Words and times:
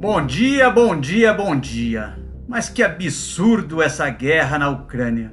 Bom 0.00 0.24
dia, 0.24 0.70
bom 0.70 0.98
dia, 0.98 1.34
bom 1.34 1.54
dia. 1.54 2.18
Mas 2.48 2.70
que 2.70 2.82
absurdo 2.82 3.82
essa 3.82 4.08
guerra 4.08 4.58
na 4.58 4.70
Ucrânia. 4.70 5.30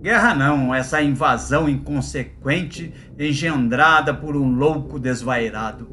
Guerra 0.00 0.32
não, 0.32 0.72
essa 0.72 1.02
invasão 1.02 1.68
inconsequente 1.68 2.94
engendrada 3.18 4.14
por 4.14 4.36
um 4.36 4.54
louco 4.54 5.00
desvairado. 5.00 5.88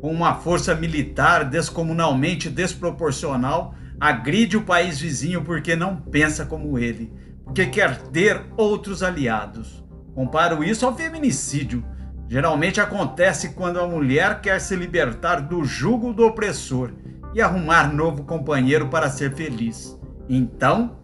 Com 0.00 0.10
uma 0.10 0.36
força 0.36 0.74
militar 0.74 1.44
descomunalmente 1.44 2.48
desproporcional, 2.48 3.74
agride 4.00 4.56
o 4.56 4.64
país 4.64 4.98
vizinho 4.98 5.42
porque 5.42 5.76
não 5.76 5.94
pensa 5.94 6.46
como 6.46 6.78
ele, 6.78 7.12
porque 7.44 7.66
quer 7.66 7.98
ter 7.98 8.46
outros 8.56 9.02
aliados. 9.02 9.84
Comparo 10.14 10.64
isso 10.64 10.86
ao 10.86 10.96
feminicídio. 10.96 11.84
Geralmente 12.30 12.80
acontece 12.80 13.50
quando 13.50 13.78
a 13.78 13.86
mulher 13.86 14.40
quer 14.40 14.58
se 14.58 14.74
libertar 14.74 15.42
do 15.42 15.62
jugo 15.66 16.14
do 16.14 16.24
opressor 16.24 16.92
e 17.34 17.40
arrumar 17.40 17.92
novo 17.92 18.24
companheiro 18.24 18.88
para 18.88 19.10
ser 19.10 19.34
feliz. 19.34 19.98
Então, 20.28 20.98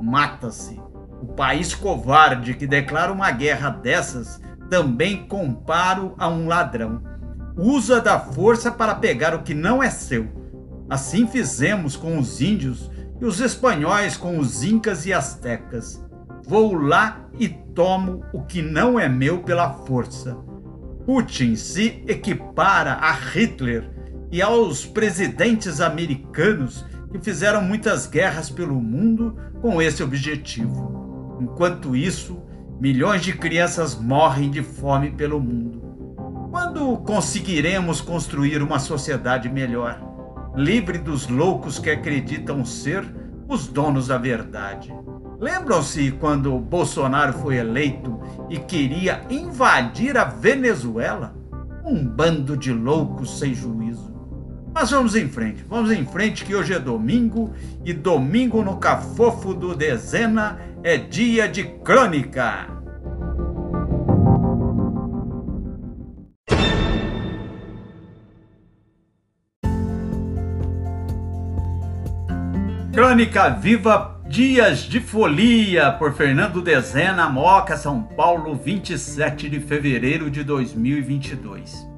mata-se. 0.00 0.80
O 1.22 1.26
país 1.26 1.74
covarde 1.74 2.54
que 2.54 2.66
declara 2.66 3.12
uma 3.12 3.30
guerra 3.30 3.70
dessas 3.70 4.40
também 4.68 5.26
comparo 5.26 6.14
a 6.18 6.28
um 6.28 6.46
ladrão. 6.46 7.02
Usa 7.56 8.00
da 8.00 8.18
força 8.18 8.70
para 8.70 8.94
pegar 8.94 9.34
o 9.34 9.42
que 9.42 9.54
não 9.54 9.82
é 9.82 9.90
seu. 9.90 10.28
Assim 10.88 11.26
fizemos 11.26 11.96
com 11.96 12.18
os 12.18 12.40
índios 12.40 12.90
e 13.20 13.24
os 13.24 13.40
espanhóis 13.40 14.16
com 14.16 14.38
os 14.38 14.62
incas 14.62 15.06
e 15.06 15.12
astecas. 15.12 16.04
Vou 16.46 16.74
lá 16.74 17.22
e 17.38 17.48
tomo 17.48 18.22
o 18.32 18.42
que 18.42 18.62
não 18.62 19.00
é 19.00 19.08
meu 19.08 19.42
pela 19.42 19.72
força. 19.72 20.36
Putin 21.04 21.56
se 21.56 22.04
equipara 22.06 22.94
a 22.94 23.12
Hitler 23.12 23.95
e 24.36 24.42
aos 24.42 24.84
presidentes 24.84 25.80
americanos 25.80 26.84
que 27.10 27.18
fizeram 27.18 27.62
muitas 27.62 28.06
guerras 28.06 28.50
pelo 28.50 28.74
mundo 28.74 29.34
com 29.62 29.80
esse 29.80 30.02
objetivo. 30.02 31.38
Enquanto 31.40 31.96
isso, 31.96 32.42
milhões 32.78 33.22
de 33.22 33.32
crianças 33.32 33.98
morrem 33.98 34.50
de 34.50 34.62
fome 34.62 35.10
pelo 35.10 35.40
mundo. 35.40 35.80
Quando 36.50 36.98
conseguiremos 36.98 38.02
construir 38.02 38.60
uma 38.60 38.78
sociedade 38.78 39.48
melhor, 39.48 39.98
livre 40.54 40.98
dos 40.98 41.26
loucos 41.28 41.78
que 41.78 41.88
acreditam 41.88 42.62
ser 42.62 43.06
os 43.48 43.66
donos 43.66 44.08
da 44.08 44.18
verdade? 44.18 44.94
Lembram-se 45.40 46.10
quando 46.10 46.58
Bolsonaro 46.58 47.32
foi 47.32 47.56
eleito 47.56 48.20
e 48.50 48.58
queria 48.58 49.22
invadir 49.30 50.18
a 50.18 50.24
Venezuela? 50.24 51.34
Um 51.82 52.06
bando 52.06 52.54
de 52.54 52.70
loucos 52.70 53.38
sem 53.38 53.54
juízo. 53.54 54.05
Mas 54.78 54.90
vamos 54.90 55.16
em 55.16 55.26
frente, 55.26 55.64
vamos 55.66 55.90
em 55.90 56.04
frente 56.04 56.44
que 56.44 56.54
hoje 56.54 56.74
é 56.74 56.78
domingo 56.78 57.50
e 57.82 57.94
domingo 57.94 58.62
no 58.62 58.76
Cafofo 58.76 59.54
do 59.54 59.74
Dezena 59.74 60.60
é 60.84 60.98
dia 60.98 61.48
de 61.48 61.64
crônica. 61.64 62.68
Crônica 72.92 73.48
Viva 73.48 74.20
Dias 74.28 74.80
de 74.80 75.00
Folia 75.00 75.90
por 75.92 76.12
Fernando 76.12 76.60
Dezena, 76.60 77.30
Moca, 77.30 77.78
São 77.78 78.02
Paulo, 78.02 78.54
27 78.54 79.48
de 79.48 79.58
fevereiro 79.58 80.30
de 80.30 80.44
2022. 80.44 81.95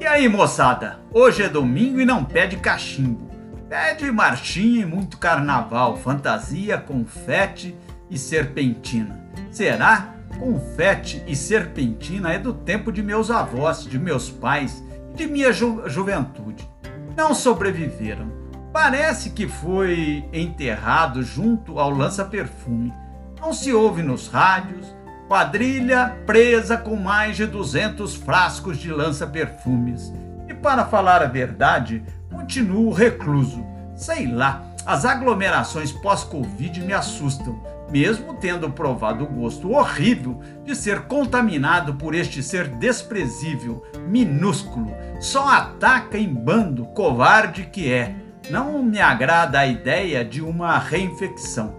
E 0.00 0.06
aí, 0.06 0.30
moçada? 0.30 0.98
Hoje 1.12 1.42
é 1.42 1.48
domingo 1.48 2.00
e 2.00 2.06
não 2.06 2.24
pede 2.24 2.56
cachimbo. 2.56 3.30
Pede 3.68 4.10
marchinha 4.10 4.80
e 4.80 4.86
muito 4.86 5.18
carnaval, 5.18 5.94
fantasia, 5.98 6.78
confete 6.78 7.76
e 8.08 8.16
serpentina. 8.16 9.22
Será? 9.50 10.14
Confete 10.38 11.22
e 11.26 11.36
serpentina 11.36 12.32
é 12.32 12.38
do 12.38 12.54
tempo 12.54 12.90
de 12.90 13.02
meus 13.02 13.30
avós, 13.30 13.84
de 13.84 13.98
meus 13.98 14.30
pais, 14.30 14.82
de 15.14 15.26
minha 15.26 15.52
ju 15.52 15.82
juventude. 15.86 16.66
Não 17.14 17.34
sobreviveram. 17.34 18.32
Parece 18.72 19.28
que 19.28 19.46
foi 19.46 20.24
enterrado 20.32 21.22
junto 21.22 21.78
ao 21.78 21.90
lança-perfume. 21.90 22.90
Não 23.38 23.52
se 23.52 23.70
ouve 23.70 24.02
nos 24.02 24.28
rádios, 24.28 24.96
quadrilha 25.30 26.16
presa 26.26 26.76
com 26.76 26.96
mais 26.96 27.36
de 27.36 27.46
200 27.46 28.16
frascos 28.16 28.76
de 28.78 28.90
lança-perfumes. 28.90 30.12
E 30.48 30.52
para 30.52 30.84
falar 30.84 31.22
a 31.22 31.28
verdade, 31.28 32.02
continuo 32.28 32.90
recluso. 32.90 33.64
Sei 33.94 34.26
lá, 34.26 34.64
as 34.84 35.04
aglomerações 35.04 35.92
pós-Covid 35.92 36.80
me 36.80 36.92
assustam, 36.92 37.62
mesmo 37.92 38.34
tendo 38.40 38.72
provado 38.72 39.22
o 39.22 39.28
gosto 39.28 39.70
horrível 39.70 40.40
de 40.64 40.74
ser 40.74 41.02
contaminado 41.02 41.94
por 41.94 42.12
este 42.12 42.42
ser 42.42 42.66
desprezível, 42.66 43.86
minúsculo, 44.08 44.92
só 45.20 45.48
ataca 45.48 46.18
em 46.18 46.26
bando, 46.26 46.86
covarde 46.86 47.66
que 47.66 47.88
é. 47.88 48.16
Não 48.50 48.82
me 48.82 48.98
agrada 48.98 49.60
a 49.60 49.66
ideia 49.68 50.24
de 50.24 50.42
uma 50.42 50.76
reinfecção. 50.76 51.78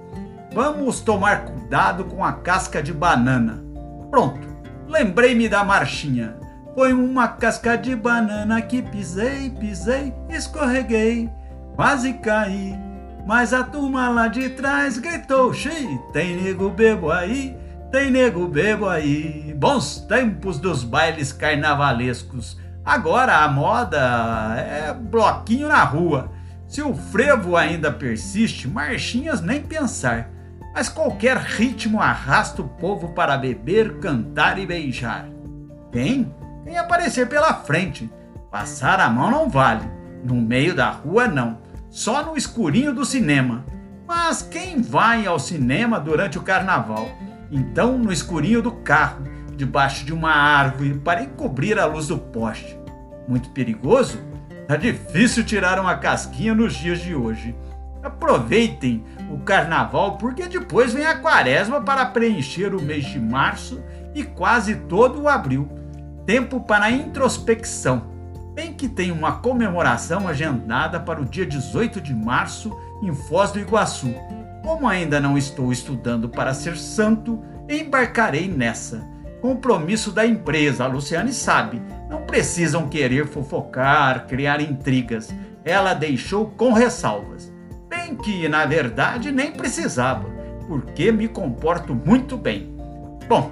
Vamos 0.53 0.99
tomar 0.99 1.45
cuidado 1.45 2.03
com 2.03 2.25
a 2.25 2.33
casca 2.33 2.83
de 2.83 2.91
banana. 2.91 3.63
Pronto, 4.09 4.45
lembrei-me 4.85 5.47
da 5.47 5.63
marchinha. 5.63 6.35
Foi 6.75 6.91
uma 6.91 7.29
casca 7.29 7.77
de 7.77 7.95
banana 7.95 8.61
que 8.61 8.81
pisei, 8.81 9.49
pisei, 9.49 10.13
escorreguei, 10.29 11.29
quase 11.73 12.13
caí. 12.15 12.77
Mas 13.25 13.53
a 13.53 13.63
turma 13.63 14.09
lá 14.09 14.27
de 14.27 14.49
trás 14.49 14.97
gritou: 14.97 15.53
Xi, 15.53 15.97
tem 16.11 16.35
nego 16.35 16.69
bebo 16.69 17.09
aí, 17.09 17.55
tem 17.89 18.11
nego 18.11 18.45
bebo 18.45 18.89
aí. 18.89 19.55
Bons 19.57 19.99
tempos 20.01 20.59
dos 20.59 20.83
bailes 20.83 21.31
carnavalescos. 21.31 22.59
Agora 22.83 23.37
a 23.37 23.47
moda 23.47 24.55
é 24.57 24.93
bloquinho 24.93 25.69
na 25.69 25.81
rua. 25.85 26.29
Se 26.67 26.81
o 26.81 26.93
frevo 26.93 27.55
ainda 27.55 27.89
persiste, 27.89 28.67
marchinhas 28.67 29.39
nem 29.39 29.61
pensar 29.61 30.40
mas 30.73 30.89
qualquer 30.89 31.37
ritmo 31.37 32.01
arrasta 32.01 32.61
o 32.61 32.67
povo 32.67 33.09
para 33.09 33.37
beber, 33.37 33.99
cantar 33.99 34.57
e 34.57 34.65
beijar. 34.65 35.27
Quem? 35.91 36.33
Quem 36.63 36.77
aparecer 36.77 37.27
pela 37.27 37.53
frente. 37.53 38.09
Passar 38.49 38.99
a 38.99 39.09
mão 39.09 39.29
não 39.29 39.49
vale. 39.49 39.89
No 40.23 40.35
meio 40.35 40.75
da 40.75 40.89
rua, 40.89 41.27
não. 41.27 41.59
Só 41.89 42.23
no 42.23 42.37
escurinho 42.37 42.93
do 42.93 43.03
cinema. 43.03 43.65
Mas 44.07 44.41
quem 44.41 44.81
vai 44.81 45.25
ao 45.25 45.39
cinema 45.39 45.99
durante 45.99 46.37
o 46.37 46.41
carnaval? 46.41 47.09
Então, 47.51 47.97
no 47.97 48.11
escurinho 48.11 48.61
do 48.61 48.71
carro, 48.71 49.23
debaixo 49.55 50.05
de 50.05 50.13
uma 50.13 50.31
árvore, 50.31 50.99
para 50.99 51.23
encobrir 51.23 51.77
a 51.77 51.85
luz 51.85 52.07
do 52.07 52.17
poste. 52.17 52.79
Muito 53.27 53.49
perigoso? 53.49 54.19
É 54.67 54.77
difícil 54.77 55.43
tirar 55.43 55.79
uma 55.79 55.97
casquinha 55.97 56.53
nos 56.53 56.73
dias 56.73 56.99
de 56.99 57.13
hoje. 57.13 57.55
Aproveitem 58.03 59.03
o 59.29 59.37
carnaval, 59.39 60.17
porque 60.17 60.47
depois 60.47 60.93
vem 60.93 61.05
a 61.05 61.17
quaresma 61.17 61.81
para 61.81 62.05
preencher 62.05 62.73
o 62.73 62.81
mês 62.81 63.05
de 63.05 63.19
março 63.19 63.81
e 64.15 64.23
quase 64.23 64.75
todo 64.75 65.21
o 65.21 65.29
abril. 65.29 65.69
Tempo 66.25 66.59
para 66.59 66.91
introspecção. 66.91 68.09
Bem 68.53 68.73
que 68.73 68.89
tem 68.89 69.11
uma 69.11 69.33
comemoração 69.33 70.27
agendada 70.27 70.99
para 70.99 71.21
o 71.21 71.25
dia 71.25 71.45
18 71.45 72.01
de 72.01 72.13
março 72.13 72.75
em 73.01 73.13
Foz 73.13 73.51
do 73.51 73.59
Iguaçu. 73.59 74.13
Como 74.63 74.87
ainda 74.87 75.19
não 75.19 75.37
estou 75.37 75.71
estudando 75.71 76.27
para 76.27 76.53
ser 76.53 76.77
santo, 76.77 77.39
embarcarei 77.69 78.47
nessa. 78.47 79.07
Compromisso 79.41 80.11
da 80.11 80.25
empresa, 80.25 80.83
a 80.83 80.87
Luciane 80.87 81.33
sabe. 81.33 81.81
Não 82.09 82.23
precisam 82.23 82.87
querer 82.87 83.27
fofocar, 83.27 84.27
criar 84.27 84.59
intrigas. 84.61 85.33
Ela 85.63 85.93
deixou 85.93 86.47
com 86.47 86.73
ressalvas 86.73 87.50
que 88.15 88.47
na 88.47 88.65
verdade 88.65 89.31
nem 89.31 89.51
precisava, 89.51 90.29
porque 90.67 91.11
me 91.11 91.27
comporto 91.27 91.93
muito 91.93 92.37
bem. 92.37 92.75
Bom, 93.27 93.51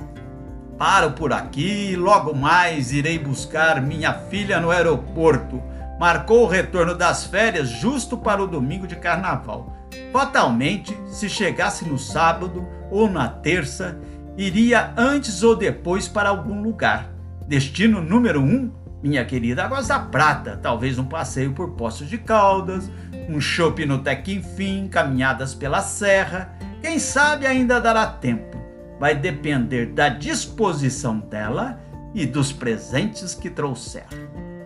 paro 0.77 1.11
por 1.11 1.31
aqui, 1.33 1.95
logo 1.95 2.35
mais 2.35 2.91
irei 2.91 3.19
buscar 3.19 3.81
minha 3.81 4.13
filha 4.13 4.59
no 4.59 4.71
aeroporto. 4.71 5.61
Marcou 5.99 6.43
o 6.43 6.47
retorno 6.47 6.95
das 6.95 7.25
férias 7.25 7.69
justo 7.69 8.17
para 8.17 8.41
o 8.41 8.47
domingo 8.47 8.87
de 8.87 8.95
carnaval. 8.95 9.75
Fatalmente, 10.11 10.97
se 11.07 11.29
chegasse 11.29 11.85
no 11.85 11.97
sábado 11.97 12.65
ou 12.89 13.09
na 13.09 13.27
terça, 13.27 13.99
iria 14.37 14.93
antes 14.97 15.43
ou 15.43 15.55
depois 15.55 16.07
para 16.07 16.29
algum 16.29 16.61
lugar. 16.61 17.09
Destino 17.47 18.01
número 18.01 18.41
um, 18.41 18.71
minha 19.01 19.25
querida 19.25 19.65
Águas 19.65 19.87
da 19.87 19.99
Prata, 19.99 20.57
talvez 20.61 20.97
um 20.97 21.05
passeio 21.05 21.53
por 21.53 21.71
Poços 21.71 22.07
de 22.09 22.17
Caldas, 22.17 22.89
um 23.29 23.39
chopp 23.39 23.85
no 23.85 23.99
Tequinfim, 23.99 24.87
caminhadas 24.87 25.53
pela 25.53 25.81
serra. 25.81 26.51
Quem 26.81 26.97
sabe 26.97 27.45
ainda 27.45 27.79
dará 27.79 28.07
tempo. 28.07 28.57
Vai 28.99 29.15
depender 29.15 29.87
da 29.87 30.09
disposição 30.09 31.19
dela 31.19 31.79
e 32.13 32.25
dos 32.25 32.51
presentes 32.51 33.35
que 33.35 33.49
trouxer. 33.49 34.07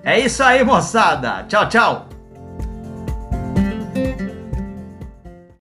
É 0.04 0.18
isso 0.20 0.42
aí, 0.42 0.64
moçada. 0.64 1.44
Tchau, 1.44 1.68
tchau. 1.68 2.13